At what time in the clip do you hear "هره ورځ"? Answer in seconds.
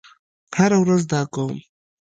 0.57-1.01